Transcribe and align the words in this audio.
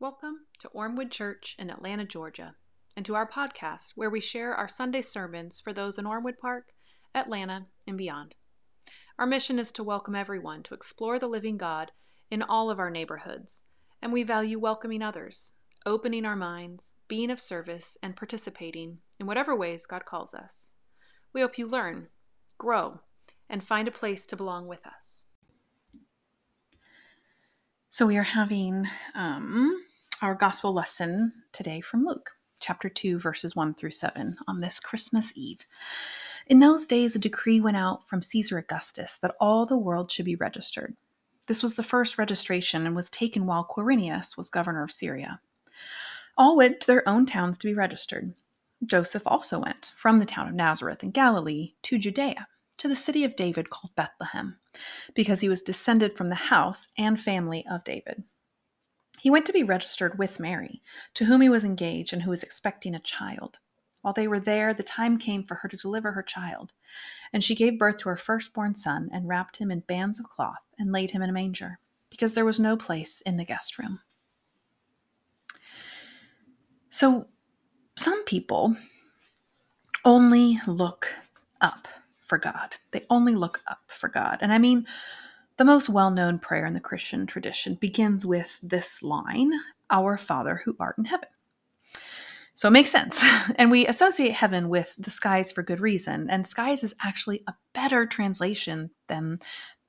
Welcome 0.00 0.46
to 0.60 0.68
Ormewood 0.68 1.10
Church 1.10 1.56
in 1.58 1.70
Atlanta, 1.70 2.04
Georgia, 2.04 2.54
and 2.96 3.04
to 3.04 3.16
our 3.16 3.28
podcast 3.28 3.94
where 3.96 4.08
we 4.08 4.20
share 4.20 4.54
our 4.54 4.68
Sunday 4.68 5.02
sermons 5.02 5.58
for 5.58 5.72
those 5.72 5.98
in 5.98 6.06
Ormewood 6.06 6.38
Park, 6.38 6.68
Atlanta, 7.16 7.66
and 7.84 7.98
beyond. 7.98 8.36
Our 9.18 9.26
mission 9.26 9.58
is 9.58 9.72
to 9.72 9.82
welcome 9.82 10.14
everyone 10.14 10.62
to 10.62 10.74
explore 10.74 11.18
the 11.18 11.26
living 11.26 11.56
God 11.56 11.90
in 12.30 12.44
all 12.44 12.70
of 12.70 12.78
our 12.78 12.90
neighborhoods, 12.90 13.62
and 14.00 14.12
we 14.12 14.22
value 14.22 14.56
welcoming 14.60 15.02
others, 15.02 15.54
opening 15.84 16.24
our 16.24 16.36
minds, 16.36 16.92
being 17.08 17.28
of 17.28 17.40
service, 17.40 17.98
and 18.00 18.14
participating 18.14 18.98
in 19.18 19.26
whatever 19.26 19.56
ways 19.56 19.84
God 19.84 20.04
calls 20.04 20.32
us. 20.32 20.70
We 21.32 21.40
hope 21.40 21.58
you 21.58 21.66
learn, 21.66 22.06
grow, 22.56 23.00
and 23.50 23.64
find 23.64 23.88
a 23.88 23.90
place 23.90 24.26
to 24.26 24.36
belong 24.36 24.68
with 24.68 24.86
us. 24.86 25.24
So, 27.90 28.06
we 28.06 28.16
are 28.16 28.22
having 28.22 28.86
um, 29.16 29.82
our 30.20 30.34
gospel 30.34 30.72
lesson 30.72 31.32
today 31.52 31.80
from 31.80 32.04
Luke, 32.04 32.30
chapter 32.60 32.88
2, 32.88 33.20
verses 33.20 33.54
1 33.54 33.74
through 33.74 33.92
7, 33.92 34.36
on 34.48 34.58
this 34.58 34.80
Christmas 34.80 35.32
Eve. 35.36 35.64
In 36.48 36.58
those 36.58 36.86
days, 36.86 37.14
a 37.14 37.20
decree 37.20 37.60
went 37.60 37.76
out 37.76 38.06
from 38.08 38.22
Caesar 38.22 38.58
Augustus 38.58 39.16
that 39.18 39.36
all 39.38 39.64
the 39.64 39.76
world 39.76 40.10
should 40.10 40.24
be 40.24 40.34
registered. 40.34 40.96
This 41.46 41.62
was 41.62 41.76
the 41.76 41.82
first 41.82 42.18
registration 42.18 42.84
and 42.84 42.96
was 42.96 43.10
taken 43.10 43.46
while 43.46 43.64
Quirinius 43.64 44.36
was 44.36 44.50
governor 44.50 44.82
of 44.82 44.90
Syria. 44.90 45.40
All 46.36 46.56
went 46.56 46.80
to 46.80 46.86
their 46.88 47.08
own 47.08 47.24
towns 47.24 47.56
to 47.58 47.68
be 47.68 47.74
registered. 47.74 48.34
Joseph 48.84 49.22
also 49.24 49.60
went 49.60 49.92
from 49.96 50.18
the 50.18 50.26
town 50.26 50.48
of 50.48 50.54
Nazareth 50.54 51.04
in 51.04 51.12
Galilee 51.12 51.74
to 51.82 51.98
Judea, 51.98 52.48
to 52.78 52.88
the 52.88 52.96
city 52.96 53.24
of 53.24 53.36
David 53.36 53.70
called 53.70 53.94
Bethlehem, 53.94 54.56
because 55.14 55.40
he 55.40 55.48
was 55.48 55.62
descended 55.62 56.16
from 56.16 56.28
the 56.28 56.34
house 56.34 56.88
and 56.98 57.20
family 57.20 57.64
of 57.70 57.84
David. 57.84 58.24
He 59.20 59.30
went 59.30 59.46
to 59.46 59.52
be 59.52 59.62
registered 59.62 60.18
with 60.18 60.40
Mary, 60.40 60.82
to 61.14 61.24
whom 61.24 61.40
he 61.40 61.48
was 61.48 61.64
engaged 61.64 62.12
and 62.12 62.22
who 62.22 62.30
was 62.30 62.42
expecting 62.42 62.94
a 62.94 63.00
child. 63.00 63.58
While 64.00 64.14
they 64.14 64.28
were 64.28 64.40
there, 64.40 64.72
the 64.72 64.82
time 64.82 65.18
came 65.18 65.42
for 65.42 65.56
her 65.56 65.68
to 65.68 65.76
deliver 65.76 66.12
her 66.12 66.22
child. 66.22 66.72
And 67.32 67.42
she 67.42 67.54
gave 67.54 67.78
birth 67.78 67.98
to 67.98 68.08
her 68.08 68.16
firstborn 68.16 68.74
son, 68.74 69.10
and 69.12 69.28
wrapped 69.28 69.56
him 69.56 69.70
in 69.70 69.80
bands 69.80 70.18
of 70.18 70.28
cloth, 70.28 70.62
and 70.78 70.92
laid 70.92 71.10
him 71.10 71.22
in 71.22 71.30
a 71.30 71.32
manger, 71.32 71.78
because 72.10 72.34
there 72.34 72.44
was 72.44 72.60
no 72.60 72.76
place 72.76 73.20
in 73.22 73.36
the 73.36 73.44
guest 73.44 73.78
room. 73.78 74.00
So, 76.90 77.26
some 77.96 78.24
people 78.24 78.76
only 80.04 80.60
look 80.66 81.14
up 81.60 81.88
for 82.22 82.38
God. 82.38 82.76
They 82.92 83.04
only 83.10 83.34
look 83.34 83.60
up 83.66 83.80
for 83.88 84.08
God. 84.08 84.38
And 84.40 84.52
I 84.52 84.58
mean, 84.58 84.86
the 85.58 85.64
most 85.64 85.88
well 85.88 86.10
known 86.10 86.38
prayer 86.38 86.64
in 86.64 86.74
the 86.74 86.80
Christian 86.80 87.26
tradition 87.26 87.74
begins 87.74 88.24
with 88.24 88.58
this 88.62 89.02
line 89.02 89.52
Our 89.90 90.16
Father 90.16 90.62
who 90.64 90.76
art 90.80 90.96
in 90.98 91.04
heaven. 91.04 91.28
So 92.54 92.68
it 92.68 92.72
makes 92.72 92.90
sense. 92.90 93.22
And 93.56 93.70
we 93.70 93.86
associate 93.86 94.32
heaven 94.32 94.68
with 94.68 94.94
the 94.98 95.10
skies 95.10 95.52
for 95.52 95.62
good 95.62 95.80
reason. 95.80 96.30
And 96.30 96.46
skies 96.46 96.82
is 96.82 96.94
actually 97.02 97.42
a 97.46 97.54
better 97.72 98.06
translation 98.06 98.90
than 99.08 99.40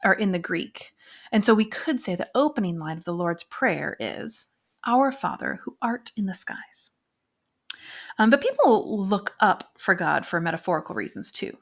or 0.03 0.14
in 0.14 0.31
the 0.31 0.39
Greek. 0.39 0.94
And 1.31 1.45
so 1.45 1.53
we 1.53 1.66
could 1.66 2.02
say 2.02 2.16
the 2.16 2.30
opening 2.33 2.80
line 2.80 2.98
of 2.98 3.04
the 3.04 3.14
Lord's 3.14 3.44
Prayer 3.44 3.98
is 4.00 4.48
Our 4.86 5.11
Father 5.11 5.59
who 5.64 5.78
art 5.81 6.11
in 6.16 6.26
the 6.26 6.33
skies. 6.33 6.92
Um, 8.17 8.30
but 8.30 8.42
people 8.42 9.04
look 9.04 9.36
up 9.39 9.72
for 9.78 9.95
God 9.95 10.26
for 10.26 10.39
metaphorical 10.39 10.95
reasons 10.95 11.31
too. 11.31 11.58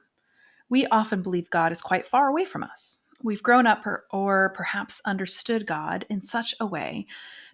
We 0.69 0.86
often 0.88 1.21
believe 1.21 1.49
God 1.49 1.71
is 1.71 1.81
quite 1.81 2.05
far 2.05 2.27
away 2.27 2.45
from 2.45 2.64
us, 2.64 3.02
We've 3.23 3.43
grown 3.43 3.65
up 3.65 3.85
or, 3.85 4.05
or 4.11 4.53
perhaps 4.55 5.01
understood 5.05 5.65
God 5.65 6.05
in 6.09 6.21
such 6.21 6.53
a 6.59 6.65
way 6.65 7.07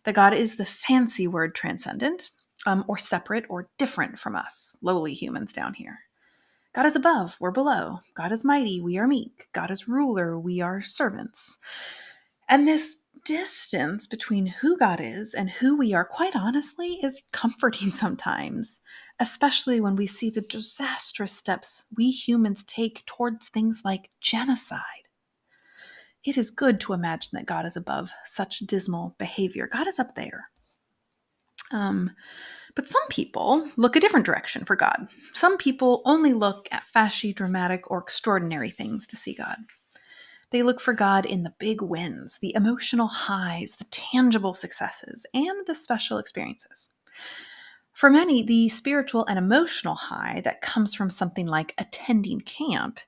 that 0.03 0.15
God 0.15 0.33
is 0.33 0.57
the 0.57 0.65
fancy 0.65 1.27
word 1.27 1.55
transcendent, 1.55 2.31
um, 2.65 2.85
or 2.87 2.97
separate 2.97 3.45
or 3.49 3.69
different 3.77 4.19
from 4.19 4.35
us, 4.35 4.77
lowly 4.81 5.13
humans 5.13 5.53
down 5.53 5.73
here. 5.73 5.99
God 6.73 6.85
is 6.85 6.95
above, 6.95 7.37
we're 7.39 7.51
below. 7.51 7.99
God 8.15 8.31
is 8.31 8.43
mighty, 8.43 8.81
we 8.81 8.97
are 8.97 9.07
meek. 9.07 9.47
God 9.53 9.69
is 9.69 9.87
ruler, 9.87 10.39
we 10.39 10.59
are 10.59 10.81
servants. 10.81 11.59
And 12.49 12.67
this 12.67 12.97
distance 13.25 14.07
between 14.07 14.47
who 14.47 14.77
God 14.77 14.99
is 14.99 15.33
and 15.33 15.49
who 15.49 15.77
we 15.77 15.93
are, 15.93 16.05
quite 16.05 16.35
honestly, 16.35 16.99
is 17.03 17.21
comforting 17.31 17.91
sometimes, 17.91 18.81
especially 19.19 19.79
when 19.79 19.95
we 19.95 20.07
see 20.07 20.29
the 20.29 20.41
disastrous 20.41 21.31
steps 21.31 21.85
we 21.95 22.09
humans 22.09 22.63
take 22.63 23.05
towards 23.05 23.49
things 23.49 23.83
like 23.85 24.09
genocide 24.19 25.02
it 26.23 26.37
is 26.37 26.49
good 26.49 26.79
to 26.81 26.93
imagine 26.93 27.31
that 27.33 27.45
God 27.45 27.65
is 27.65 27.75
above 27.75 28.11
such 28.25 28.59
dismal 28.59 29.15
behavior. 29.17 29.67
God 29.67 29.87
is 29.87 29.99
up 29.99 30.15
there. 30.15 30.49
Um, 31.71 32.11
but 32.75 32.89
some 32.89 33.07
people 33.09 33.67
look 33.77 33.95
a 33.95 33.99
different 33.99 34.25
direction 34.25 34.65
for 34.65 34.75
God. 34.75 35.07
Some 35.33 35.57
people 35.57 36.01
only 36.05 36.33
look 36.33 36.67
at 36.71 36.83
fashy, 36.95 37.35
dramatic, 37.35 37.89
or 37.91 37.99
extraordinary 37.99 38.69
things 38.69 39.05
to 39.07 39.15
see 39.15 39.33
God. 39.33 39.57
They 40.51 40.63
look 40.63 40.79
for 40.79 40.93
God 40.93 41.25
in 41.25 41.43
the 41.43 41.53
big 41.59 41.81
wins, 41.81 42.39
the 42.39 42.53
emotional 42.55 43.07
highs, 43.07 43.75
the 43.75 43.85
tangible 43.85 44.53
successes, 44.53 45.25
and 45.33 45.65
the 45.65 45.75
special 45.75 46.17
experiences. 46.17 46.91
For 47.91 48.09
many, 48.09 48.43
the 48.43 48.69
spiritual 48.69 49.25
and 49.27 49.37
emotional 49.37 49.95
high 49.95 50.41
that 50.43 50.61
comes 50.61 50.95
from 50.95 51.11
something 51.11 51.45
like 51.45 51.75
attending 51.77 52.41
camp 52.41 52.99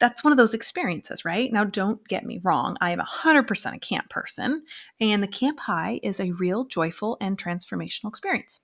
that's 0.00 0.24
one 0.24 0.32
of 0.32 0.36
those 0.36 0.54
experiences, 0.54 1.24
right? 1.24 1.52
Now, 1.52 1.64
don't 1.64 2.06
get 2.08 2.26
me 2.26 2.40
wrong. 2.42 2.76
I 2.80 2.90
am 2.90 2.98
100% 2.98 3.74
a 3.74 3.78
camp 3.78 4.10
person, 4.10 4.64
and 5.00 5.22
the 5.22 5.28
camp 5.28 5.60
high 5.60 6.00
is 6.02 6.20
a 6.20 6.32
real, 6.32 6.64
joyful, 6.64 7.16
and 7.20 7.38
transformational 7.38 8.08
experience. 8.08 8.60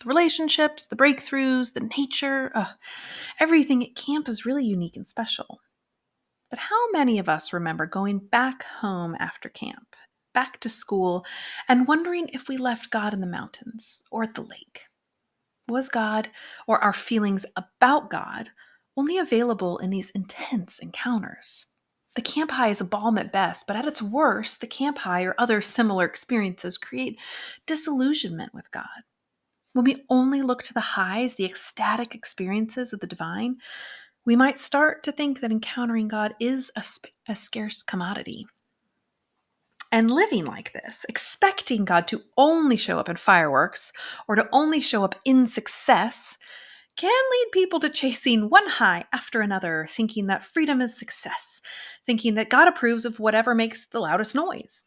The 0.00 0.08
relationships, 0.08 0.86
the 0.86 0.96
breakthroughs, 0.96 1.72
the 1.72 1.90
nature, 1.98 2.52
uh, 2.54 2.72
everything 3.40 3.82
at 3.82 3.96
camp 3.96 4.28
is 4.28 4.46
really 4.46 4.64
unique 4.64 4.96
and 4.96 5.06
special. 5.06 5.60
But 6.50 6.60
how 6.60 6.90
many 6.92 7.18
of 7.18 7.28
us 7.28 7.52
remember 7.52 7.84
going 7.84 8.20
back 8.20 8.62
home 8.62 9.16
after 9.18 9.48
camp, 9.48 9.96
back 10.32 10.60
to 10.60 10.68
school, 10.68 11.26
and 11.68 11.88
wondering 11.88 12.28
if 12.32 12.48
we 12.48 12.56
left 12.56 12.90
God 12.90 13.12
in 13.12 13.20
the 13.20 13.26
mountains 13.26 14.04
or 14.10 14.22
at 14.22 14.34
the 14.34 14.42
lake? 14.42 14.84
Was 15.68 15.88
God 15.88 16.30
or 16.66 16.82
our 16.82 16.94
feelings 16.94 17.44
about 17.56 18.08
God 18.08 18.50
only 18.98 19.16
available 19.16 19.78
in 19.78 19.90
these 19.90 20.10
intense 20.10 20.80
encounters. 20.80 21.66
The 22.16 22.22
camp 22.22 22.50
high 22.50 22.68
is 22.68 22.80
a 22.80 22.84
balm 22.84 23.16
at 23.16 23.32
best, 23.32 23.68
but 23.68 23.76
at 23.76 23.86
its 23.86 24.02
worst, 24.02 24.60
the 24.60 24.66
camp 24.66 24.98
high 24.98 25.22
or 25.22 25.36
other 25.38 25.62
similar 25.62 26.04
experiences 26.04 26.76
create 26.76 27.16
disillusionment 27.64 28.52
with 28.52 28.68
God. 28.72 28.86
When 29.72 29.84
we 29.84 30.04
only 30.10 30.42
look 30.42 30.64
to 30.64 30.74
the 30.74 30.80
highs, 30.80 31.36
the 31.36 31.44
ecstatic 31.44 32.16
experiences 32.16 32.92
of 32.92 32.98
the 32.98 33.06
divine, 33.06 33.58
we 34.24 34.34
might 34.34 34.58
start 34.58 35.04
to 35.04 35.12
think 35.12 35.40
that 35.40 35.52
encountering 35.52 36.08
God 36.08 36.34
is 36.40 36.72
a, 36.74 36.82
sp- 36.82 37.14
a 37.28 37.36
scarce 37.36 37.84
commodity. 37.84 38.46
And 39.92 40.10
living 40.10 40.44
like 40.44 40.72
this, 40.72 41.06
expecting 41.08 41.84
God 41.84 42.08
to 42.08 42.22
only 42.36 42.76
show 42.76 42.98
up 42.98 43.08
in 43.08 43.16
fireworks 43.16 43.92
or 44.26 44.34
to 44.34 44.48
only 44.52 44.80
show 44.80 45.04
up 45.04 45.14
in 45.24 45.46
success, 45.46 46.36
can 46.98 47.22
lead 47.30 47.52
people 47.52 47.80
to 47.80 47.88
chasing 47.88 48.50
one 48.50 48.66
high 48.66 49.04
after 49.12 49.40
another, 49.40 49.86
thinking 49.88 50.26
that 50.26 50.42
freedom 50.42 50.82
is 50.82 50.98
success, 50.98 51.62
thinking 52.04 52.34
that 52.34 52.50
God 52.50 52.68
approves 52.68 53.04
of 53.04 53.20
whatever 53.20 53.54
makes 53.54 53.86
the 53.86 54.00
loudest 54.00 54.34
noise. 54.34 54.84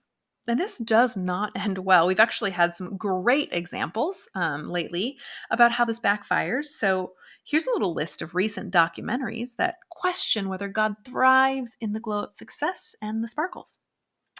And 0.48 0.60
this 0.60 0.78
does 0.78 1.16
not 1.16 1.54
end 1.56 1.78
well. 1.80 2.08
We've 2.08 2.20
actually 2.20 2.52
had 2.52 2.76
some 2.76 2.98
great 2.98 3.50
examples 3.54 4.28
um, 4.36 4.70
lately 4.70 5.18
about 5.50 5.72
how 5.72 5.86
this 5.86 6.00
backfires. 6.00 6.66
So 6.66 7.14
here's 7.46 7.68
a 7.68 7.72
little 7.72 7.94
list 7.94 8.22
of 8.22 8.36
recent 8.36 8.74
documentaries 8.74 9.56
that 9.56 9.76
question 9.90 10.50
whether 10.50 10.68
God 10.68 10.96
thrives 11.06 11.78
in 11.80 11.94
the 11.94 12.00
glow 12.00 12.24
of 12.24 12.36
success 12.36 12.94
and 13.02 13.24
the 13.24 13.28
sparkles. 13.28 13.78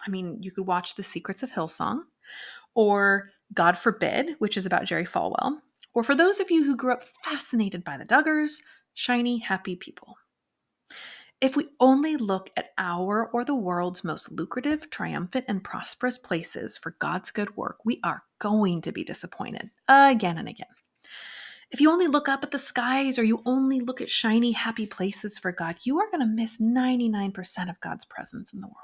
I 0.06 0.10
mean, 0.10 0.40
you 0.42 0.52
could 0.52 0.68
watch 0.68 0.96
The 0.96 1.04
Secrets 1.04 1.44
of 1.44 1.52
Hillsong 1.52 2.00
or 2.76 3.30
God 3.54 3.78
Forbid, 3.78 4.36
which 4.40 4.58
is 4.58 4.66
about 4.66 4.86
Jerry 4.86 5.06
Falwell, 5.06 5.60
or 5.94 6.04
for 6.04 6.16
those 6.16 6.40
of 6.40 6.52
you 6.52 6.64
who 6.64 6.76
grew 6.76 6.94
up 6.94 7.04
fascinated 7.04 7.84
by 7.84 7.98
the 7.98 8.06
Duggars, 8.06 8.62
shiny, 8.94 9.40
happy 9.40 9.76
people. 9.76 10.16
If 11.42 11.56
we 11.56 11.70
only 11.80 12.18
look 12.18 12.52
at 12.56 12.70
our 12.78 13.26
or 13.34 13.44
the 13.44 13.56
world's 13.56 14.04
most 14.04 14.32
lucrative, 14.32 14.92
triumphant, 14.92 15.46
and 15.48 15.64
prosperous 15.64 16.20
places 16.20 16.78
for 16.78 16.96
God's 17.00 17.32
good 17.32 17.58
work, 17.58 17.78
we 17.84 18.00
are 18.04 18.24
going 18.38 18.82
to 18.82 18.92
be 18.92 19.04
disappointed 19.04 19.72
again 19.88 20.38
and 20.38 20.48
again. 20.48 20.68
If 21.72 21.82
you 21.82 21.90
only 21.90 22.08
look 22.08 22.30
up 22.30 22.44
at 22.44 22.52
the 22.52 22.60
skies 22.60 23.18
or 23.18 23.24
you 23.24 23.42
only 23.46 23.80
look 23.80 24.02
at 24.02 24.10
shiny, 24.12 24.52
happy 24.52 24.86
places 24.86 25.40
for 25.40 25.52
God, 25.52 25.78
you 25.84 26.00
are 26.00 26.12
going 26.12 26.20
to 26.20 26.28
miss 26.28 26.62
99% 26.62 27.70
of 27.70 27.80
God's 27.80 28.06
presence 28.06 28.54
in 28.54 28.60
the 28.60 28.68
world. 28.68 28.76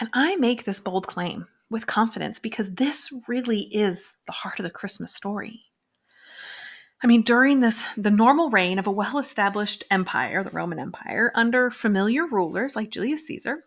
And 0.00 0.08
I 0.12 0.36
make 0.36 0.64
this 0.64 0.80
bold 0.80 1.06
claim 1.06 1.46
with 1.72 1.86
confidence 1.86 2.38
because 2.38 2.74
this 2.74 3.12
really 3.26 3.62
is 3.74 4.14
the 4.26 4.32
heart 4.32 4.60
of 4.60 4.64
the 4.64 4.70
Christmas 4.70 5.14
story. 5.14 5.64
I 7.02 7.08
mean, 7.08 7.22
during 7.22 7.58
this, 7.58 7.84
the 7.96 8.12
normal 8.12 8.50
reign 8.50 8.78
of 8.78 8.86
a 8.86 8.92
well 8.92 9.18
established 9.18 9.82
empire, 9.90 10.44
the 10.44 10.50
Roman 10.50 10.78
Empire, 10.78 11.32
under 11.34 11.70
familiar 11.70 12.26
rulers 12.26 12.76
like 12.76 12.90
Julius 12.90 13.26
Caesar, 13.26 13.64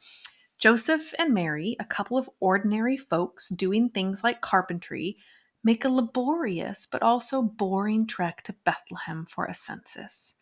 Joseph 0.58 1.14
and 1.20 1.34
Mary, 1.34 1.76
a 1.80 1.86
couple 1.86 2.18
of 2.18 2.30
ordinary 2.40 2.96
folks 2.96 3.50
doing 3.50 3.90
things 3.90 4.24
like 4.24 4.40
carpentry, 4.40 5.18
make 5.66 5.84
a 5.84 5.90
laborious 5.90 6.88
but 6.90 7.02
also 7.02 7.42
boring 7.42 8.08
trek 8.08 8.42
to 8.44 8.56
Bethlehem 8.64 9.26
for 9.26 9.46
a 9.46 9.54
census. 9.54 10.36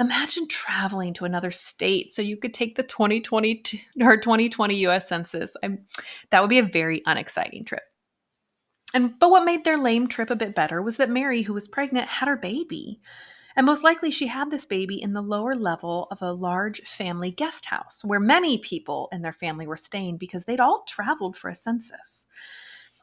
Imagine 0.00 0.48
traveling 0.48 1.14
to 1.14 1.24
another 1.24 1.50
state 1.50 2.12
so 2.12 2.20
you 2.20 2.36
could 2.36 2.52
take 2.52 2.74
the 2.74 2.82
2020 2.82 3.62
or 4.00 4.16
2020 4.16 4.86
US 4.86 5.08
Census. 5.08 5.56
I'm, 5.62 5.86
that 6.30 6.40
would 6.40 6.50
be 6.50 6.58
a 6.58 6.64
very 6.64 7.02
unexciting 7.06 7.64
trip. 7.64 7.82
And 8.92 9.18
but 9.18 9.30
what 9.30 9.44
made 9.44 9.64
their 9.64 9.76
lame 9.76 10.06
trip 10.06 10.30
a 10.30 10.36
bit 10.36 10.54
better 10.54 10.80
was 10.80 10.96
that 10.96 11.10
Mary, 11.10 11.42
who 11.42 11.52
was 11.52 11.68
pregnant, 11.68 12.08
had 12.08 12.28
her 12.28 12.36
baby. 12.36 13.00
And 13.56 13.66
most 13.66 13.84
likely 13.84 14.10
she 14.10 14.26
had 14.26 14.50
this 14.50 14.66
baby 14.66 15.00
in 15.00 15.12
the 15.12 15.22
lower 15.22 15.54
level 15.54 16.08
of 16.10 16.22
a 16.22 16.32
large 16.32 16.82
family 16.82 17.30
guest 17.30 17.66
house 17.66 18.02
where 18.04 18.20
many 18.20 18.58
people 18.58 19.08
in 19.12 19.22
their 19.22 19.32
family 19.32 19.66
were 19.66 19.76
staying 19.76 20.16
because 20.16 20.44
they'd 20.44 20.60
all 20.60 20.84
traveled 20.88 21.36
for 21.36 21.48
a 21.48 21.54
census. 21.54 22.26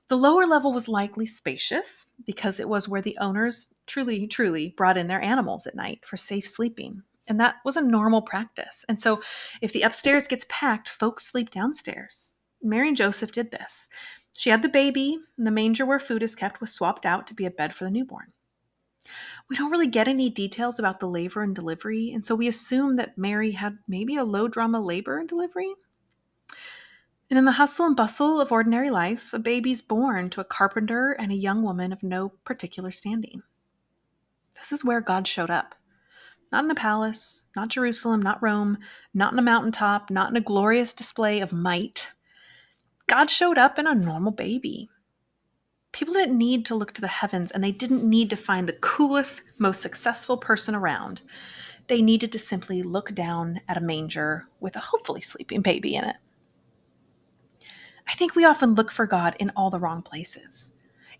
The 0.09 0.17
lower 0.17 0.45
level 0.45 0.73
was 0.73 0.89
likely 0.89 1.25
spacious 1.25 2.07
because 2.25 2.59
it 2.59 2.67
was 2.67 2.89
where 2.89 3.01
the 3.01 3.17
owners 3.19 3.73
truly, 3.91 4.25
truly 4.25 4.73
brought 4.77 4.97
in 4.97 5.07
their 5.07 5.21
animals 5.21 5.67
at 5.67 5.75
night 5.75 5.99
for 6.05 6.15
safe 6.15 6.47
sleeping. 6.47 7.03
And 7.27 7.37
that 7.41 7.55
was 7.65 7.75
a 7.75 7.81
normal 7.81 8.21
practice. 8.21 8.85
And 8.87 9.01
so 9.01 9.21
if 9.61 9.73
the 9.73 9.81
upstairs 9.81 10.27
gets 10.27 10.45
packed, 10.47 10.87
folks 10.87 11.25
sleep 11.25 11.51
downstairs. 11.51 12.35
Mary 12.63 12.87
and 12.87 12.95
Joseph 12.95 13.33
did 13.33 13.51
this. 13.51 13.89
She 14.37 14.49
had 14.49 14.61
the 14.61 14.69
baby, 14.69 15.19
and 15.37 15.45
the 15.45 15.51
manger 15.51 15.85
where 15.85 15.99
food 15.99 16.23
is 16.23 16.35
kept 16.35 16.61
was 16.61 16.71
swapped 16.71 17.05
out 17.05 17.27
to 17.27 17.33
be 17.33 17.45
a 17.45 17.51
bed 17.51 17.75
for 17.75 17.83
the 17.83 17.91
newborn. 17.91 18.31
We 19.49 19.57
don't 19.57 19.71
really 19.71 19.87
get 19.87 20.07
any 20.07 20.29
details 20.29 20.79
about 20.79 21.01
the 21.01 21.09
labor 21.09 21.43
and 21.43 21.53
delivery, 21.53 22.11
and 22.13 22.25
so 22.25 22.33
we 22.33 22.47
assume 22.47 22.95
that 22.95 23.17
Mary 23.17 23.51
had 23.51 23.77
maybe 23.89 24.15
a 24.15 24.23
low 24.23 24.47
drama 24.47 24.79
labor 24.79 25.17
and 25.17 25.27
delivery. 25.27 25.73
And 27.29 27.37
in 27.37 27.43
the 27.43 27.51
hustle 27.51 27.87
and 27.87 27.95
bustle 27.95 28.39
of 28.39 28.53
ordinary 28.53 28.89
life, 28.89 29.33
a 29.33 29.39
baby's 29.39 29.81
born 29.81 30.29
to 30.29 30.41
a 30.41 30.45
carpenter 30.45 31.11
and 31.11 31.31
a 31.31 31.35
young 31.35 31.61
woman 31.61 31.91
of 31.91 32.03
no 32.03 32.29
particular 32.45 32.91
standing. 32.91 33.43
This 34.61 34.71
is 34.71 34.85
where 34.85 35.01
God 35.01 35.27
showed 35.27 35.49
up. 35.49 35.73
Not 36.51 36.65
in 36.65 36.71
a 36.71 36.75
palace, 36.75 37.45
not 37.55 37.69
Jerusalem, 37.69 38.21
not 38.21 38.43
Rome, 38.43 38.77
not 39.11 39.33
in 39.33 39.39
a 39.39 39.41
mountaintop, 39.41 40.11
not 40.11 40.29
in 40.29 40.37
a 40.37 40.41
glorious 40.41 40.93
display 40.93 41.39
of 41.39 41.51
might. 41.51 42.11
God 43.07 43.31
showed 43.31 43.57
up 43.57 43.79
in 43.79 43.87
a 43.87 43.95
normal 43.95 44.31
baby. 44.31 44.87
People 45.93 46.13
didn't 46.13 46.37
need 46.37 46.65
to 46.67 46.75
look 46.75 46.93
to 46.93 47.01
the 47.01 47.07
heavens 47.07 47.51
and 47.51 47.63
they 47.63 47.71
didn't 47.71 48.07
need 48.07 48.29
to 48.29 48.35
find 48.35 48.69
the 48.69 48.73
coolest, 48.73 49.41
most 49.57 49.81
successful 49.81 50.37
person 50.37 50.75
around. 50.75 51.23
They 51.87 52.03
needed 52.03 52.31
to 52.33 52.39
simply 52.39 52.83
look 52.83 53.15
down 53.15 53.61
at 53.67 53.77
a 53.77 53.81
manger 53.81 54.47
with 54.59 54.75
a 54.75 54.79
hopefully 54.79 55.21
sleeping 55.21 55.61
baby 55.61 55.95
in 55.95 56.03
it. 56.03 56.17
I 58.07 58.13
think 58.13 58.35
we 58.35 58.45
often 58.45 58.75
look 58.75 58.91
for 58.91 59.07
God 59.07 59.35
in 59.39 59.51
all 59.55 59.71
the 59.71 59.79
wrong 59.79 60.03
places. 60.03 60.71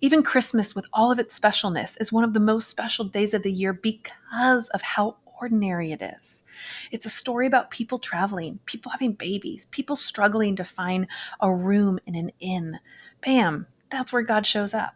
Even 0.03 0.23
Christmas, 0.23 0.73
with 0.75 0.87
all 0.91 1.11
of 1.11 1.19
its 1.19 1.39
specialness, 1.39 1.99
is 2.01 2.11
one 2.11 2.23
of 2.23 2.33
the 2.33 2.39
most 2.39 2.67
special 2.67 3.05
days 3.05 3.35
of 3.35 3.43
the 3.43 3.51
year 3.51 3.71
because 3.71 4.67
of 4.69 4.81
how 4.81 5.17
ordinary 5.39 5.91
it 5.91 6.01
is. 6.01 6.43
It's 6.91 7.05
a 7.05 7.09
story 7.09 7.45
about 7.45 7.69
people 7.69 7.99
traveling, 7.99 8.59
people 8.65 8.91
having 8.91 9.13
babies, 9.13 9.67
people 9.67 9.95
struggling 9.95 10.55
to 10.55 10.63
find 10.63 11.07
a 11.39 11.53
room 11.53 11.99
in 12.07 12.15
an 12.15 12.31
inn. 12.39 12.79
Bam, 13.21 13.67
that's 13.91 14.11
where 14.11 14.23
God 14.23 14.47
shows 14.47 14.73
up. 14.73 14.95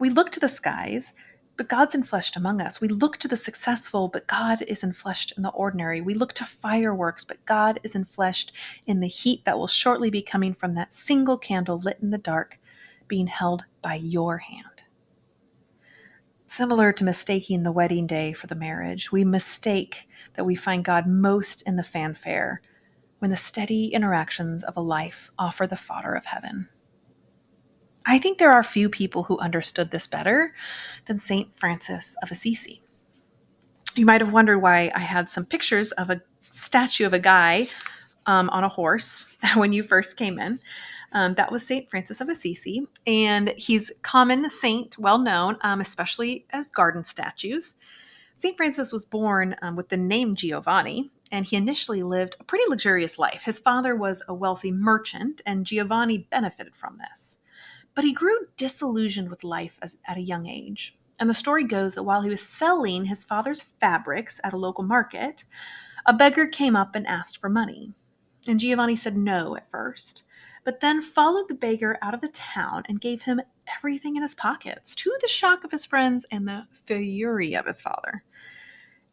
We 0.00 0.10
look 0.10 0.32
to 0.32 0.40
the 0.40 0.48
skies, 0.48 1.12
but 1.56 1.68
God's 1.68 1.94
enfleshed 1.94 2.36
among 2.36 2.60
us. 2.60 2.80
We 2.80 2.88
look 2.88 3.16
to 3.18 3.28
the 3.28 3.36
successful, 3.36 4.08
but 4.08 4.26
God 4.26 4.62
is 4.62 4.82
enfleshed 4.82 5.36
in 5.36 5.42
the 5.42 5.50
ordinary. 5.50 6.00
We 6.00 6.14
look 6.14 6.32
to 6.34 6.44
fireworks, 6.44 7.24
but 7.24 7.44
God 7.46 7.80
is 7.82 7.94
enfleshed 7.94 8.50
in 8.84 9.00
the 9.00 9.06
heat 9.06 9.44
that 9.44 9.58
will 9.58 9.68
shortly 9.68 10.10
be 10.10 10.22
coming 10.22 10.54
from 10.54 10.74
that 10.74 10.92
single 10.92 11.38
candle 11.38 11.78
lit 11.78 11.98
in 12.02 12.10
the 12.10 12.18
dark, 12.18 12.58
being 13.08 13.26
held 13.26 13.64
by 13.82 13.94
your 13.94 14.38
hand. 14.38 14.82
Similar 16.46 16.92
to 16.92 17.04
mistaking 17.04 17.62
the 17.62 17.72
wedding 17.72 18.06
day 18.06 18.32
for 18.32 18.46
the 18.46 18.54
marriage, 18.54 19.10
we 19.10 19.24
mistake 19.24 20.08
that 20.34 20.44
we 20.44 20.54
find 20.54 20.84
God 20.84 21.06
most 21.06 21.62
in 21.62 21.76
the 21.76 21.82
fanfare 21.82 22.62
when 23.18 23.30
the 23.30 23.36
steady 23.36 23.88
interactions 23.88 24.62
of 24.62 24.76
a 24.76 24.80
life 24.80 25.30
offer 25.38 25.66
the 25.66 25.76
fodder 25.76 26.14
of 26.14 26.24
heaven. 26.24 26.68
I 28.06 28.18
think 28.18 28.38
there 28.38 28.52
are 28.52 28.62
few 28.62 28.88
people 28.88 29.24
who 29.24 29.38
understood 29.38 29.90
this 29.90 30.06
better 30.06 30.54
than 31.06 31.18
St. 31.18 31.54
Francis 31.58 32.14
of 32.22 32.30
Assisi. 32.30 32.82
You 33.96 34.06
might 34.06 34.20
have 34.20 34.32
wondered 34.32 34.60
why 34.60 34.92
I 34.94 35.00
had 35.00 35.28
some 35.28 35.44
pictures 35.44 35.90
of 35.92 36.10
a 36.10 36.22
statue 36.40 37.06
of 37.06 37.12
a 37.12 37.18
guy 37.18 37.66
um, 38.26 38.48
on 38.50 38.62
a 38.62 38.68
horse 38.68 39.36
when 39.54 39.72
you 39.72 39.82
first 39.82 40.16
came 40.16 40.38
in. 40.38 40.60
Um, 41.16 41.32
that 41.36 41.50
was 41.50 41.66
St. 41.66 41.88
Francis 41.88 42.20
of 42.20 42.28
Assisi, 42.28 42.86
and 43.06 43.54
he's 43.56 43.90
common 44.02 44.50
saint, 44.50 44.98
well 44.98 45.16
known, 45.16 45.56
um, 45.62 45.80
especially 45.80 46.44
as 46.50 46.68
garden 46.68 47.04
statues. 47.04 47.74
St. 48.34 48.54
Francis 48.54 48.92
was 48.92 49.06
born 49.06 49.56
um, 49.62 49.76
with 49.76 49.88
the 49.88 49.96
name 49.96 50.34
Giovanni, 50.36 51.10
and 51.32 51.46
he 51.46 51.56
initially 51.56 52.02
lived 52.02 52.36
a 52.38 52.44
pretty 52.44 52.66
luxurious 52.68 53.18
life. 53.18 53.44
His 53.44 53.58
father 53.58 53.96
was 53.96 54.22
a 54.28 54.34
wealthy 54.34 54.70
merchant, 54.70 55.40
and 55.46 55.64
Giovanni 55.64 56.18
benefited 56.18 56.76
from 56.76 56.98
this. 56.98 57.38
But 57.94 58.04
he 58.04 58.12
grew 58.12 58.48
disillusioned 58.58 59.30
with 59.30 59.42
life 59.42 59.78
as, 59.80 59.96
at 60.06 60.18
a 60.18 60.20
young 60.20 60.46
age. 60.46 60.98
And 61.18 61.30
the 61.30 61.34
story 61.34 61.64
goes 61.64 61.94
that 61.94 62.02
while 62.02 62.20
he 62.20 62.28
was 62.28 62.42
selling 62.42 63.06
his 63.06 63.24
father's 63.24 63.62
fabrics 63.62 64.38
at 64.44 64.52
a 64.52 64.58
local 64.58 64.84
market, 64.84 65.46
a 66.04 66.12
beggar 66.12 66.46
came 66.46 66.76
up 66.76 66.94
and 66.94 67.06
asked 67.06 67.38
for 67.38 67.48
money. 67.48 67.94
And 68.46 68.60
Giovanni 68.60 68.96
said 68.96 69.16
no 69.16 69.56
at 69.56 69.70
first 69.70 70.24
but 70.66 70.80
then 70.80 71.00
followed 71.00 71.46
the 71.46 71.54
beggar 71.54 71.96
out 72.02 72.12
of 72.12 72.20
the 72.20 72.28
town 72.28 72.82
and 72.88 73.00
gave 73.00 73.22
him 73.22 73.40
everything 73.78 74.16
in 74.16 74.22
his 74.22 74.34
pockets, 74.34 74.96
to 74.96 75.16
the 75.20 75.28
shock 75.28 75.62
of 75.62 75.70
his 75.70 75.86
friends 75.86 76.26
and 76.32 76.46
the 76.46 76.66
fury 76.72 77.54
of 77.54 77.66
his 77.66 77.80
father. 77.80 78.24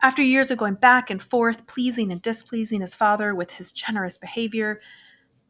After 0.01 0.23
years 0.23 0.49
of 0.49 0.57
going 0.57 0.73
back 0.73 1.11
and 1.11 1.21
forth, 1.21 1.67
pleasing 1.67 2.11
and 2.11 2.23
displeasing 2.23 2.81
his 2.81 2.95
father 2.95 3.35
with 3.35 3.51
his 3.51 3.71
generous 3.71 4.17
behavior, 4.17 4.81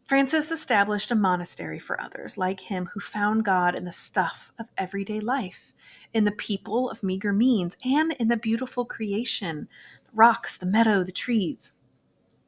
Francis 0.04 0.52
established 0.52 1.10
a 1.10 1.16
monastery 1.16 1.80
for 1.80 2.00
others 2.02 2.38
like 2.38 2.60
him 2.60 2.90
who 2.94 3.00
found 3.00 3.46
God 3.46 3.74
in 3.74 3.86
the 3.86 3.92
stuff 3.94 4.52
of 4.60 4.68
everyday 4.78 5.22
life, 5.22 5.74
in 6.14 6.26
the 6.26 6.34
people 6.34 6.90
of 6.90 7.02
meager 7.02 7.32
means, 7.32 7.78
and 7.86 8.12
in 8.20 8.28
the 8.28 8.36
beautiful 8.36 8.84
creation 8.84 9.70
the 10.04 10.12
rocks, 10.14 10.58
the 10.58 10.66
meadow, 10.66 11.02
the 11.02 11.14
trees. 11.14 11.76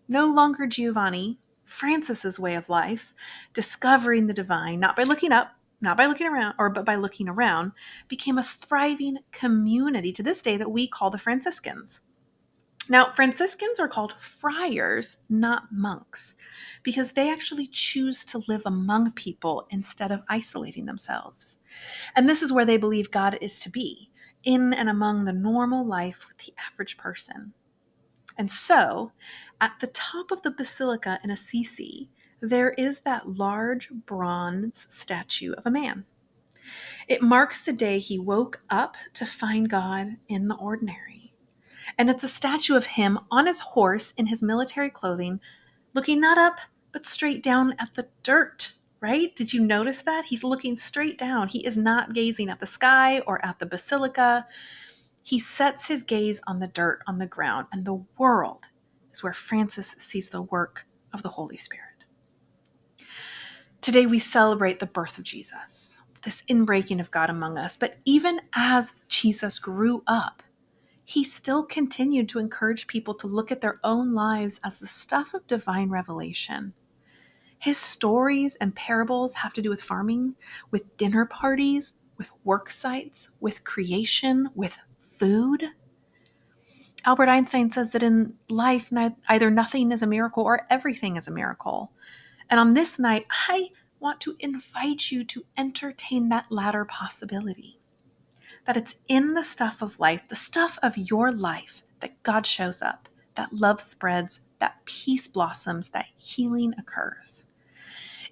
No 0.10 0.25
longer 0.25 0.68
Giovanni, 0.68 1.40
Francis's 1.65 2.39
way 2.39 2.56
of 2.56 2.69
life, 2.69 3.13
discovering 3.53 4.27
the 4.27 4.33
divine, 4.33 4.79
not 4.79 4.95
by 4.95 5.03
looking 5.03 5.31
up, 5.31 5.51
not 5.81 5.97
by 5.97 6.06
looking 6.06 6.27
around, 6.27 6.56
or 6.57 6.69
but 6.69 6.85
by 6.85 6.95
looking 6.95 7.27
around, 7.27 7.73
became 8.07 8.38
a 8.38 8.44
thriving 8.44 9.18
community 9.31 10.11
to 10.13 10.23
this 10.23 10.42
day 10.42 10.57
that 10.57 10.71
we 10.71 10.87
call 10.87 11.09
the 11.09 11.18
Franciscans. 11.18 12.01
Now, 12.87 13.09
Franciscans 13.09 13.80
are 13.80 13.87
called 13.87 14.13
friars, 14.19 15.18
not 15.28 15.71
monks, 15.71 16.35
because 16.83 17.13
they 17.13 17.31
actually 17.31 17.68
choose 17.68 18.23
to 18.25 18.44
live 18.47 18.61
among 18.66 19.11
people 19.13 19.66
instead 19.71 20.11
of 20.11 20.21
isolating 20.30 20.85
themselves. 20.85 21.59
And 22.16 22.30
this 22.30 22.44
is 22.44 22.54
where 22.54 22.66
they 22.66 22.78
believe 22.78 23.09
God 23.09 23.40
is 23.42 23.59
to 23.61 23.71
be, 23.71 24.11
in 24.44 24.71
and 24.71 24.87
among 24.87 25.25
the 25.25 25.33
normal 25.33 25.83
life 25.85 26.28
with 26.28 26.37
the 26.45 26.54
average 26.71 26.97
person. 26.97 27.54
And 28.37 28.51
so, 28.51 29.11
at 29.61 29.80
the 29.80 29.87
top 29.87 30.31
of 30.31 30.42
the 30.42 30.51
basilica 30.51 31.19
in 31.23 31.31
Assisi, 31.31 32.09
there 32.42 32.71
is 32.71 33.01
that 33.01 33.30
large 33.30 33.89
bronze 33.89 34.85
statue 34.89 35.54
of 35.54 35.65
a 35.65 35.71
man. 35.71 36.06
It 37.07 37.21
marks 37.21 37.61
the 37.61 37.73
day 37.73 37.99
he 37.99 38.19
woke 38.19 38.61
up 38.69 38.97
to 39.13 39.25
find 39.25 39.69
God 39.69 40.18
in 40.27 40.47
the 40.47 40.56
ordinary. 40.56 41.33
And 41.97 42.09
it's 42.09 42.23
a 42.23 42.27
statue 42.27 42.75
of 42.75 42.85
him 42.85 43.19
on 43.31 43.45
his 43.45 43.59
horse 43.59 44.11
in 44.13 44.27
his 44.27 44.44
military 44.44 44.89
clothing, 44.89 45.39
looking 45.94 46.19
not 46.19 46.37
up, 46.37 46.59
but 46.92 47.06
straight 47.06 47.44
down 47.44 47.75
at 47.77 47.94
the 47.94 48.07
dirt, 48.23 48.73
right? 48.99 49.35
Did 49.35 49.54
you 49.54 49.61
notice 49.61 50.01
that? 50.01 50.25
He's 50.25 50.44
looking 50.44 50.75
straight 50.75 51.18
down. 51.18 51.47
He 51.47 51.65
is 51.65 51.77
not 51.77 52.13
gazing 52.13 52.49
at 52.49 52.59
the 52.59 52.65
sky 52.65 53.19
or 53.21 53.44
at 53.45 53.59
the 53.59 53.65
basilica. 53.65 54.47
He 55.25 55.39
sets 55.39 55.87
his 55.87 56.03
gaze 56.03 56.39
on 56.45 56.59
the 56.59 56.67
dirt 56.67 57.01
on 57.07 57.17
the 57.17 57.25
ground, 57.25 57.65
and 57.71 57.83
the 57.83 58.05
world 58.19 58.67
is 59.11 59.23
where 59.23 59.33
Francis 59.33 59.95
sees 59.97 60.29
the 60.29 60.44
work 60.44 60.85
of 61.11 61.23
the 61.23 61.29
Holy 61.29 61.57
Spirit. 61.57 62.05
Today 63.81 64.05
we 64.05 64.19
celebrate 64.19 64.79
the 64.79 64.85
birth 64.85 65.17
of 65.17 65.23
Jesus, 65.23 65.99
this 66.21 66.44
inbreaking 66.44 66.99
of 66.99 67.09
God 67.09 67.31
among 67.31 67.57
us. 67.57 67.75
But 67.75 67.97
even 68.05 68.41
as 68.53 68.94
Jesus 69.07 69.57
grew 69.57 70.03
up, 70.05 70.44
he 71.03 71.23
still 71.23 71.63
continued 71.63 72.29
to 72.29 72.37
encourage 72.37 72.85
people 72.85 73.15
to 73.15 73.25
look 73.25 73.51
at 73.51 73.61
their 73.61 73.79
own 73.83 74.13
lives 74.13 74.59
as 74.63 74.77
the 74.77 74.85
stuff 74.85 75.33
of 75.33 75.47
divine 75.47 75.89
revelation. 75.89 76.75
His 77.57 77.79
stories 77.79 78.53
and 78.57 78.75
parables 78.75 79.33
have 79.33 79.53
to 79.53 79.61
do 79.63 79.71
with 79.71 79.81
farming, 79.81 80.35
with 80.69 80.97
dinner 80.97 81.25
parties, 81.25 81.95
with 82.17 82.29
work 82.44 82.69
sites, 82.69 83.31
with 83.39 83.63
creation, 83.63 84.49
with 84.53 84.77
food. 85.19 85.66
Albert 87.06 87.30
Einstein 87.30 87.69
says 87.69 87.92
that 87.92 88.04
in 88.04 88.34
life, 88.50 88.92
either 89.30 89.52
nothing 89.52 89.92
is 89.92 90.02
a 90.02 90.07
miracle 90.07 90.44
or 90.44 90.66
everything 90.69 91.18
is 91.18 91.28
a 91.28 91.31
miracle. 91.31 91.92
And 92.50 92.60
on 92.60 92.74
this 92.74 92.98
night, 92.98 93.26
I 93.48 93.69
want 94.00 94.22
to 94.22 94.36
invite 94.40 95.12
you 95.12 95.24
to 95.24 95.45
entertain 95.57 96.30
that 96.30 96.52
latter 96.52 96.86
possibility. 96.86 97.80
That 98.66 98.78
it's 98.78 98.95
in 99.07 99.36
the 99.36 99.44
stuff 99.44 99.81
of 99.81 100.00
life, 100.00 100.24
the 100.28 100.36
stuff 100.36 100.80
of 100.81 100.98
your 100.98 101.31
life, 101.31 101.84
that 102.00 102.22
God 102.24 102.45
shows 102.45 102.81
up, 102.81 103.07
that 103.36 103.54
love 103.54 103.80
spreads, 103.80 104.42
that 104.60 104.84
peace 104.86 105.28
blossoms, 105.28 105.90
that 105.90 106.07
healing 106.18 106.74
occurs. 106.78 107.45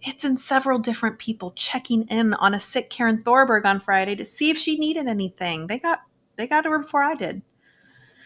It's 0.02 0.25
in 0.25 0.36
several 0.36 0.80
different 0.80 1.20
people 1.20 1.52
checking 1.52 2.04
in 2.08 2.34
on 2.34 2.54
a 2.54 2.60
sick 2.60 2.90
Karen 2.90 3.22
Thorberg 3.22 3.66
on 3.66 3.80
Friday 3.80 4.16
to 4.16 4.25
see 4.25 4.50
if 4.50 4.58
she 4.58 4.78
needed 4.78 5.08
anything. 5.08 5.68
They 5.68 5.80
got 5.80 6.02
they 6.36 6.48
got 6.48 6.62
to 6.62 6.70
her 6.70 6.80
before 6.80 7.04
I 7.04 7.16
did. 7.16 7.42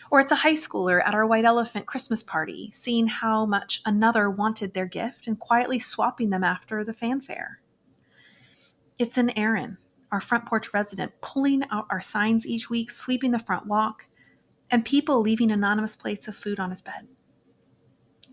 Or 0.10 0.20
it's 0.20 0.32
a 0.32 0.36
high 0.36 0.54
schooler 0.54 1.06
at 1.06 1.14
our 1.14 1.26
White 1.26 1.46
Elephant 1.46 1.86
Christmas 1.86 2.24
party, 2.24 2.70
seeing 2.72 3.08
how 3.08 3.46
much 3.46 3.82
another 3.86 4.30
wanted 4.30 4.74
their 4.74 4.86
gift 4.86 5.28
and 5.28 5.38
quietly 5.38 5.80
swapping 5.80 6.30
them 6.30 6.44
after 6.44 6.84
the 6.84 6.94
fanfare. 6.94 7.60
It's 8.98 9.18
an 9.18 9.38
Aaron, 9.38 9.78
our 10.12 10.22
front 10.22 10.46
porch 10.46 10.74
resident, 10.74 11.12
pulling 11.22 11.64
out 11.72 11.88
our 11.90 12.02
signs 12.02 12.48
each 12.48 12.70
week, 12.70 12.90
sweeping 12.90 13.32
the 13.32 13.40
front 13.40 13.68
walk, 13.68 14.08
and 14.72 14.86
people 14.86 15.20
leaving 15.20 15.52
anonymous 15.52 15.96
plates 15.96 16.28
of 16.28 16.36
food 16.36 16.60
on 16.60 16.70
his 16.70 16.82
bed. 16.82 17.08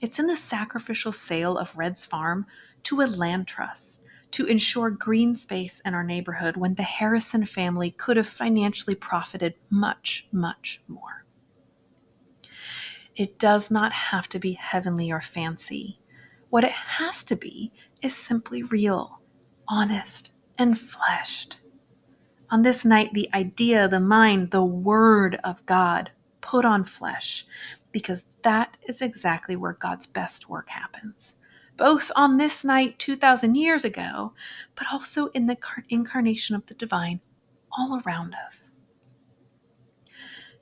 It's 0.00 0.18
in 0.18 0.26
the 0.26 0.36
sacrificial 0.36 1.12
sale 1.12 1.58
of 1.58 1.76
Red's 1.76 2.04
farm 2.04 2.46
to 2.84 3.00
a 3.00 3.06
land 3.06 3.48
trust 3.48 4.03
to 4.34 4.46
ensure 4.46 4.90
green 4.90 5.36
space 5.36 5.78
in 5.86 5.94
our 5.94 6.02
neighborhood 6.02 6.56
when 6.56 6.74
the 6.74 6.82
Harrison 6.82 7.46
family 7.46 7.92
could 7.92 8.16
have 8.16 8.26
financially 8.26 8.96
profited 8.96 9.54
much, 9.70 10.26
much 10.32 10.82
more. 10.88 11.24
It 13.14 13.38
does 13.38 13.70
not 13.70 13.92
have 13.92 14.28
to 14.30 14.40
be 14.40 14.54
heavenly 14.54 15.12
or 15.12 15.20
fancy. 15.20 16.00
What 16.50 16.64
it 16.64 16.72
has 16.72 17.22
to 17.22 17.36
be 17.36 17.70
is 18.02 18.16
simply 18.16 18.64
real, 18.64 19.20
honest, 19.68 20.32
and 20.58 20.76
fleshed. 20.76 21.60
On 22.50 22.62
this 22.62 22.84
night, 22.84 23.14
the 23.14 23.30
idea, 23.32 23.86
the 23.86 24.00
mind, 24.00 24.50
the 24.50 24.64
word 24.64 25.38
of 25.44 25.64
God 25.64 26.10
put 26.40 26.64
on 26.64 26.82
flesh, 26.82 27.46
because 27.92 28.26
that 28.42 28.76
is 28.88 29.00
exactly 29.00 29.54
where 29.54 29.74
God's 29.74 30.08
best 30.08 30.48
work 30.48 30.70
happens 30.70 31.36
both 31.76 32.10
on 32.14 32.36
this 32.36 32.64
night 32.64 32.98
2,000 32.98 33.54
years 33.54 33.84
ago, 33.84 34.32
but 34.74 34.86
also 34.92 35.26
in 35.28 35.46
the 35.46 35.58
incarnation 35.88 36.54
of 36.54 36.66
the 36.66 36.74
divine 36.74 37.20
all 37.76 38.00
around 38.04 38.34
us. 38.46 38.76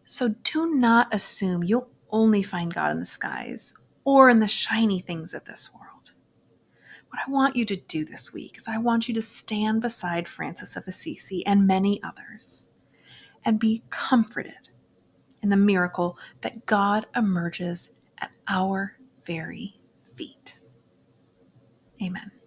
So 0.07 0.35
do 0.43 0.75
not 0.75 1.13
assume 1.13 1.63
you'll 1.63 1.91
only 2.11 2.43
find 2.43 2.75
God 2.75 2.91
in 2.91 2.99
the 2.99 3.05
skies 3.05 3.75
or 4.05 4.29
in 4.29 4.41
the 4.41 4.49
shiny 4.49 5.01
things 5.01 5.35
of 5.35 5.45
this 5.45 5.71
world. 5.73 6.13
What 7.09 7.21
I 7.27 7.31
want 7.31 7.57
you 7.57 7.65
to 7.67 7.77
do 7.77 8.05
this 8.05 8.33
week 8.33 8.57
is 8.57 8.69
I 8.69 8.79
want 8.79 9.09
you 9.09 9.15
to 9.15 9.23
stand 9.23 9.83
beside 9.83 10.29
Francis 10.29 10.77
of 10.77 10.89
Assisi 10.89 11.45
and 11.47 11.67
many 11.67 12.03
others 12.03 12.69
and 13.45 13.61
be 13.61 13.83
comforted 13.91 14.71
in 15.43 15.49
the 15.49 15.57
miracle 15.57 16.17
that 16.41 16.67
God 16.67 17.07
emerges 17.15 17.91
at 18.19 18.31
our 18.49 18.97
very 19.27 19.81
feet. 20.15 20.59
Amen. 22.03 22.42